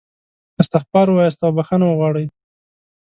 استغفار 0.61 1.07
ووایاست 1.09 1.39
او 1.45 1.51
بخښنه 1.57 1.85
وغواړئ. 1.87 2.25